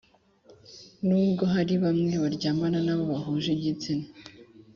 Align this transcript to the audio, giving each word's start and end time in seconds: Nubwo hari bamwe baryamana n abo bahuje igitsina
Nubwo 1.07 1.43
hari 1.53 1.73
bamwe 1.83 2.13
baryamana 2.23 2.77
n 2.85 2.89
abo 2.93 3.03
bahuje 3.11 3.49
igitsina 3.57 4.05